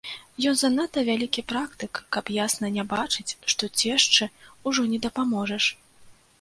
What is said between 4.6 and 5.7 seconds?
ўжо не дапаможаш.